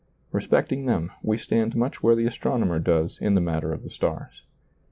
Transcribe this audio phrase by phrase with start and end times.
[0.31, 4.41] Respecting them, we stand much where the astronomer does in the matter of the stars.